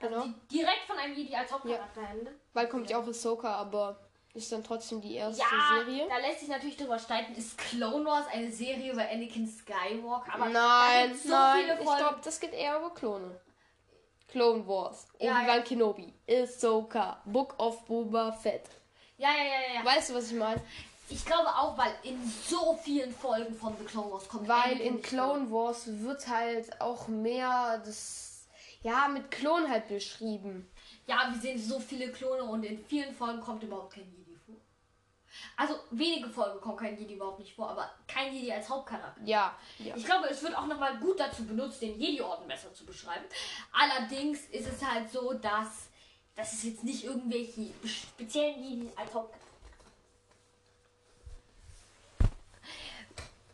Also 0.00 0.22
Genau. 0.22 0.24
die 0.50 0.58
direkt 0.58 0.82
von 0.88 0.98
einem 0.98 1.14
Jedi 1.14 1.36
als 1.36 1.52
Hauptcharakter 1.52 2.08
handelt. 2.08 2.36
Weil 2.52 2.68
kommt 2.68 2.90
ja 2.90 2.98
auch 2.98 3.06
Ahsoka, 3.06 3.54
aber 3.54 4.00
ist 4.34 4.50
dann 4.50 4.64
trotzdem 4.64 5.00
die 5.00 5.14
erste 5.14 5.40
Ja, 5.40 5.84
Serie. 5.84 6.08
da 6.08 6.16
lässt 6.18 6.40
sich 6.40 6.48
natürlich 6.48 6.78
drüber 6.78 6.98
streiten, 6.98 7.32
ist 7.36 7.56
Clone 7.56 8.04
Wars 8.04 8.26
eine 8.32 8.50
Serie 8.50 8.92
über 8.92 9.08
Anakin 9.08 9.46
Skywalker? 9.46 10.34
Aber 10.34 10.46
nein, 10.48 11.14
so 11.14 11.28
nein, 11.28 11.60
viele 11.62 11.74
ich 11.78 11.96
glaube, 11.96 12.18
das 12.24 12.40
geht 12.40 12.54
eher 12.54 12.76
über 12.78 12.92
Klone. 12.92 13.40
Clone 14.30 14.66
Wars, 14.66 15.06
Ja, 15.18 15.32
Obi-Wan 15.32 15.56
ja. 15.58 15.62
Kenobi, 15.62 16.14
Ahsoka, 16.28 17.20
Book 17.24 17.54
of 17.58 17.84
Boba 17.86 18.32
Fett. 18.32 18.68
Ja, 19.18 19.28
ja, 19.30 19.44
ja, 19.44 19.74
ja. 19.80 19.84
Weißt 19.84 20.10
du, 20.10 20.14
was 20.14 20.30
ich 20.30 20.38
meine? 20.38 20.60
Ich 21.08 21.24
glaube 21.26 21.48
auch, 21.48 21.76
weil 21.76 21.92
in 22.04 22.16
so 22.46 22.78
vielen 22.80 23.12
Folgen 23.12 23.54
von 23.54 23.74
The 23.78 23.84
Clone 23.84 24.12
Wars 24.12 24.28
kommt 24.28 24.48
Weil 24.48 24.80
in 24.80 25.02
Clone 25.02 25.50
Wars 25.50 25.82
wird 25.86 26.28
halt 26.28 26.80
auch 26.80 27.08
mehr 27.08 27.82
das, 27.84 28.46
ja, 28.82 29.08
mit 29.08 29.30
Klon 29.30 29.68
halt 29.68 29.88
beschrieben. 29.88 30.70
Ja, 31.06 31.28
wir 31.32 31.40
sehen 31.40 31.58
so 31.58 31.80
viele 31.80 32.12
Klone 32.12 32.44
und 32.44 32.62
in 32.62 32.78
vielen 32.84 33.12
Folgen 33.12 33.40
kommt 33.40 33.64
überhaupt 33.64 33.94
kein. 33.94 34.19
Also 35.56 35.74
wenige 35.90 36.28
Folgen 36.28 36.60
kommt 36.60 36.78
kein 36.78 36.98
Jedi 36.98 37.14
überhaupt 37.14 37.38
nicht 37.38 37.54
vor, 37.54 37.70
aber 37.70 37.90
kein 38.06 38.32
Jedi 38.32 38.52
als 38.52 38.68
Hauptcharakter. 38.68 39.20
Ja, 39.24 39.54
ja. 39.78 39.96
Ich 39.96 40.04
glaube, 40.04 40.28
es 40.28 40.42
wird 40.42 40.56
auch 40.56 40.66
nochmal 40.66 40.98
gut 40.98 41.18
dazu 41.20 41.44
benutzt, 41.44 41.80
den 41.82 41.98
Jedi-Orden 41.98 42.46
besser 42.48 42.72
zu 42.72 42.84
beschreiben. 42.84 43.24
Allerdings 43.72 44.46
ist 44.50 44.68
es 44.68 44.84
halt 44.84 45.10
so, 45.10 45.32
dass, 45.34 45.88
dass 46.34 46.52
es 46.52 46.64
jetzt 46.64 46.84
nicht 46.84 47.04
irgendwelche 47.04 47.72
speziellen 47.86 48.62
Jedi 48.62 48.90
als 48.96 49.14
Hauptcharakter 49.14 49.50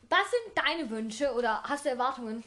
Was 0.09 0.31
sind 0.31 0.57
deine 0.57 0.89
Wünsche 0.89 1.33
oder 1.33 1.63
hast 1.65 1.85
du 1.85 1.91
Erwartungen? 1.91 2.45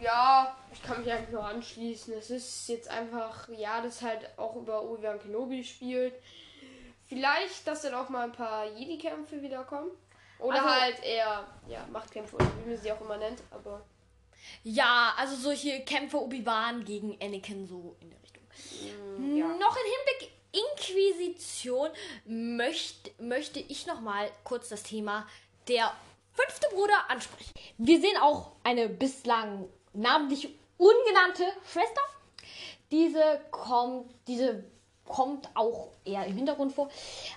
Ja, 0.00 0.56
ich 0.72 0.82
kann 0.82 1.00
mich 1.00 1.12
eigentlich 1.12 1.30
nur 1.30 1.44
anschließen. 1.44 2.14
Es 2.14 2.30
ist 2.30 2.68
jetzt 2.68 2.88
einfach, 2.88 3.48
ja, 3.50 3.80
das 3.82 4.02
halt 4.02 4.28
auch 4.38 4.56
über 4.56 4.82
Obi-Wan 4.82 5.20
Kenobi 5.20 5.62
spielt. 5.62 6.14
Vielleicht, 7.08 7.66
dass 7.66 7.82
dann 7.82 7.94
auch 7.94 8.08
mal 8.08 8.24
ein 8.24 8.32
paar 8.32 8.66
Jedi-Kämpfe 8.66 9.40
wiederkommen. 9.42 9.90
Oder 10.38 10.62
Also- 10.64 10.80
halt 10.80 11.02
eher, 11.04 11.46
ja, 11.68 11.86
Machtkämpfe 11.92 12.36
oder 12.36 12.46
wie 12.64 12.70
man 12.70 12.78
sie 12.78 12.92
auch 12.92 13.00
immer 13.00 13.16
nennt. 13.16 13.40
Aber 13.50 13.82
Ja, 14.62 15.14
also 15.16 15.34
solche 15.36 15.80
Kämpfe 15.84 16.20
Obi-Wan 16.20 16.84
gegen 16.84 17.16
Anakin 17.20 17.66
so 17.66 17.96
in 18.00 18.10
der 18.10 18.22
Richtung. 18.22 18.42
mm, 19.18 19.36
ja. 19.36 19.46
Noch 19.46 19.76
im 19.76 19.82
Hinblick 19.82 20.32
Inquisition 20.52 21.90
möcht, 22.26 23.20
möchte 23.20 23.60
ich 23.60 23.86
noch 23.86 24.00
mal 24.00 24.30
kurz 24.44 24.68
das 24.68 24.82
Thema 24.82 25.26
der 25.68 25.92
fünfte 26.32 26.68
Bruder 26.74 27.08
ansprechen. 27.10 27.52
Wir 27.78 28.00
sehen 28.00 28.16
auch 28.18 28.52
eine 28.62 28.88
bislang 28.88 29.68
namentlich 29.92 30.48
ungenannte 30.78 31.44
Schwester. 31.70 32.00
Diese 32.90 33.40
kommt, 33.50 34.12
diese 34.28 34.64
kommt 35.08 35.48
auch 35.54 35.88
eher 36.04 36.24
im 36.26 36.36
Hintergrund 36.36 36.72
vor. 36.72 36.88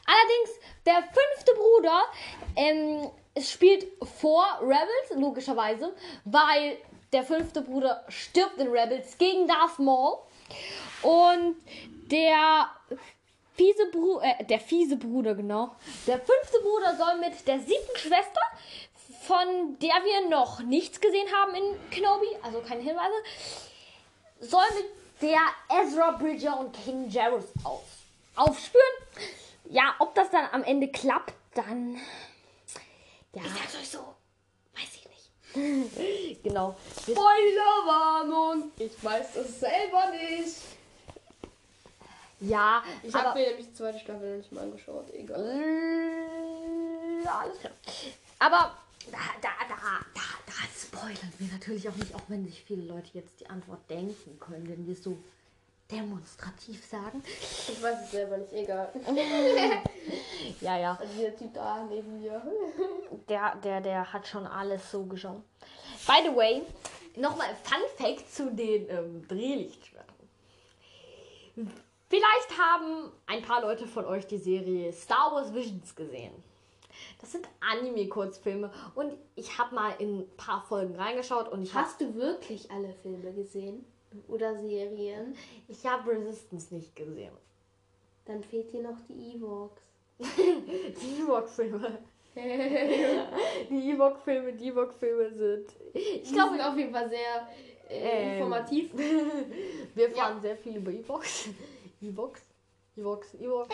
Allerdings 0.05 0.59
der 0.85 1.03
fünfte 1.03 1.53
Bruder, 1.53 2.01
ähm, 2.55 3.11
spielt 3.41 3.87
vor 4.19 4.45
Rebels 4.61 5.15
logischerweise, 5.15 5.93
weil 6.25 6.77
der 7.11 7.23
fünfte 7.23 7.61
Bruder 7.61 8.03
stirbt 8.09 8.57
in 8.57 8.67
Rebels 8.67 9.17
gegen 9.17 9.47
Darth 9.47 9.79
Maul 9.79 10.17
und 11.01 11.55
der 12.11 12.69
fiese 13.55 13.89
Bruder, 13.91 14.39
äh, 14.39 14.43
der 14.45 14.59
fiese 14.59 14.97
Bruder, 14.97 15.35
genau. 15.35 15.75
Der 16.07 16.17
fünfte 16.17 16.59
Bruder 16.61 16.95
soll 16.95 17.19
mit 17.19 17.47
der 17.47 17.59
siebten 17.59 17.97
Schwester, 17.97 18.41
von 19.23 19.77
der 19.79 19.89
wir 19.89 20.29
noch 20.29 20.61
nichts 20.61 20.99
gesehen 20.99 21.27
haben 21.33 21.55
in 21.55 21.89
Kenobi, 21.91 22.27
also 22.41 22.61
keine 22.61 22.81
Hinweise, 22.81 23.15
soll 24.39 24.63
mit 24.75 24.85
der 25.21 25.39
Ezra 25.69 26.11
Bridger 26.11 26.59
und 26.59 26.73
King 26.73 27.09
Jarrus 27.09 27.45
auf, 27.63 27.83
aufspüren. 28.35 28.83
Ja, 29.69 29.95
ob 29.99 30.15
das 30.15 30.29
dann 30.31 30.47
am 30.51 30.63
Ende 30.63 30.87
klappt, 30.89 31.33
dann. 31.53 31.95
Ja. 33.33 33.41
Ich 33.43 33.51
sag's 33.51 33.75
euch 33.75 33.89
so. 33.89 34.15
Weiß 34.73 34.95
ich 34.95 35.07
nicht. 35.09 36.43
genau. 36.43 36.75
Spoilerwarnung! 37.01 38.71
Ich 38.77 39.03
weiß 39.03 39.33
das 39.33 39.59
selber 39.59 40.11
nicht. 40.11 40.55
Ja, 42.41 42.83
Ich 43.03 43.13
habe 43.13 43.37
mir 43.37 43.47
nämlich 43.49 43.67
die 43.67 43.73
zweite 43.73 43.99
Staffel 43.99 44.29
noch 44.29 44.37
nicht 44.37 44.51
mal 44.51 44.61
angeschaut. 44.61 45.13
Egal. 45.13 45.41
Äh, 45.41 47.27
alles 47.27 47.59
klar. 47.59 47.73
Aber 48.39 48.77
da, 49.11 49.17
da, 49.41 49.49
da, 49.67 49.75
da, 50.13 50.21
da 50.45 50.53
spoilern 50.75 51.33
wir 51.37 51.51
natürlich 51.51 51.87
auch 51.89 51.95
nicht, 51.95 52.13
auch 52.15 52.23
wenn 52.27 52.45
sich 52.45 52.63
viele 52.63 52.83
Leute 52.83 53.09
jetzt 53.13 53.39
die 53.39 53.49
Antwort 53.49 53.89
denken 53.89 54.39
können, 54.39 54.67
wenn 54.67 54.85
wir 54.85 54.93
es 54.93 55.03
so 55.03 55.17
demonstrativ 55.91 56.85
sagen. 56.85 57.23
Ich 57.25 57.81
weiß 57.81 58.03
es 58.03 58.11
selber 58.11 58.37
nicht, 58.37 58.53
egal. 58.53 58.91
Ja, 60.61 60.77
ja. 60.77 60.97
Also 60.99 61.13
dieser 61.13 61.35
Typ 61.35 61.53
da 61.53 61.83
neben 61.89 62.21
mir. 62.21 62.41
Der, 63.27 63.55
der, 63.55 63.81
der 63.81 64.13
hat 64.13 64.27
schon 64.27 64.45
alles 64.47 64.89
so 64.91 65.03
geschaut. 65.03 65.41
By 66.07 66.23
the 66.23 66.35
way, 66.35 66.63
nochmal 67.15 67.47
Fun 67.63 67.81
Fact 67.97 68.31
zu 68.31 68.51
den 68.51 68.89
ähm, 68.89 69.27
Drehlichtschwertern. 69.27 70.15
Vielleicht 72.09 72.57
haben 72.57 73.11
ein 73.27 73.41
paar 73.43 73.61
Leute 73.61 73.87
von 73.87 74.05
euch 74.05 74.25
die 74.25 74.37
Serie 74.37 74.91
Star 74.93 75.31
Wars 75.31 75.53
Visions 75.53 75.95
gesehen. 75.95 76.33
Das 77.21 77.31
sind 77.31 77.47
Anime-Kurzfilme 77.59 78.71
und 78.95 79.13
ich 79.35 79.57
habe 79.57 79.75
mal 79.75 79.93
in 79.99 80.19
ein 80.19 80.29
paar 80.37 80.61
Folgen 80.63 80.95
reingeschaut 80.95 81.49
und 81.51 81.63
ich 81.63 81.73
habe 81.73 81.85
Hast 81.85 81.99
du 82.01 82.15
wirklich 82.15 82.69
alle 82.71 82.93
Filme 82.93 83.31
gesehen? 83.33 83.85
Oder 84.27 84.55
Serien? 84.55 85.35
ich 85.67 85.85
hab 85.85 86.07
Resistance 86.07 86.73
nicht 86.73 86.95
gesehen. 86.95 87.33
Dann 88.25 88.43
fehlt 88.43 88.71
dir 88.71 88.81
noch 88.83 88.97
die 89.07 89.35
Evox. 89.35 89.81
Die 90.19 91.21
Ewok-Filme. 91.21 91.97
die 92.35 93.89
Ewok-Filme, 93.91 94.53
die 94.53 94.67
Ewok-Filme 94.67 95.31
sind. 95.33 95.67
Ich 95.93 96.31
glaube, 96.31 96.55
glaube 96.55 96.69
auf 96.69 96.77
jeden 96.77 96.93
Fall 96.93 97.09
sehr 97.09 97.47
äh, 97.89 97.97
Ähm. 98.27 98.33
informativ. 98.37 98.91
Wir 99.95 100.11
fahren 100.11 100.41
sehr 100.41 100.55
viel 100.57 100.77
über 100.77 100.91
E-Box. 100.91 101.49
E-Box? 102.01 102.41
E-Box, 102.99 103.27
E-Box. 103.39 103.69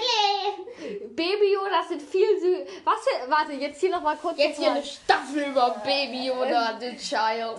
Baby 1.16 1.54
Yoda 1.54 1.84
sind 1.88 2.02
viel 2.02 2.40
süß. 2.40 2.68
Was 2.84 2.96
für, 3.04 3.30
warte, 3.30 3.54
jetzt 3.54 3.80
hier 3.80 3.90
nochmal 3.90 4.18
kurz. 4.18 4.38
Jetzt 4.38 4.58
hier 4.60 4.70
mal- 4.70 4.78
eine 4.78 4.86
Staffel 4.86 5.44
über 5.50 5.70
Baby 5.84 6.32
oder 6.32 6.78
The 6.80 6.96
Child. 6.98 7.58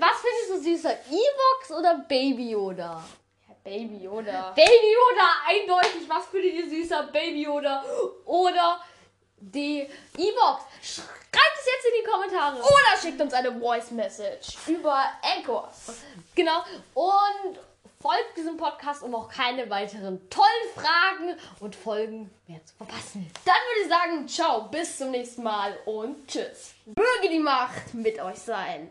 Was 0.00 0.16
findest 0.22 0.50
du 0.50 0.58
süßer? 0.62 0.92
E-Box 0.92 1.72
oder 1.78 2.04
Baby 2.08 2.50
Yoda? 2.50 3.02
Ja, 3.48 3.54
Baby 3.64 3.98
Yoda. 4.04 4.52
Baby 4.56 4.92
Yoda, 4.94 5.28
eindeutig. 5.48 6.08
Was 6.08 6.26
findet 6.26 6.54
ihr 6.54 6.68
süßer? 6.70 7.04
Baby 7.12 7.42
Yoda 7.42 7.84
oder 8.24 8.80
die 9.38 9.80
E-Box? 10.16 10.62
Schreibt 10.82 11.58
es 11.58 11.66
jetzt 11.66 11.86
in 11.86 12.02
die 12.04 12.10
Kommentare. 12.10 12.56
Oder 12.58 13.00
schickt 13.02 13.20
uns 13.20 13.34
eine 13.34 13.52
Voice 13.58 13.90
Message 13.90 14.56
über 14.68 15.04
Anchor. 15.36 15.70
Genau. 16.34 16.60
Und 16.94 17.58
folgt 18.06 18.36
diesem 18.36 18.56
Podcast, 18.56 19.02
um 19.02 19.16
auch 19.16 19.28
keine 19.28 19.68
weiteren 19.68 20.30
tollen 20.30 20.46
Fragen 20.76 21.36
und 21.58 21.74
Folgen 21.74 22.30
mehr 22.46 22.64
zu 22.64 22.76
verpassen. 22.76 23.28
Dann 23.44 23.54
würde 23.54 23.82
ich 23.82 23.88
sagen, 23.88 24.28
ciao, 24.28 24.68
bis 24.68 24.98
zum 24.98 25.10
nächsten 25.10 25.42
Mal 25.42 25.76
und 25.86 26.28
tschüss. 26.28 26.74
Möge 26.84 27.32
die 27.32 27.40
Macht 27.40 27.94
mit 27.94 28.20
euch 28.20 28.38
sein. 28.38 28.90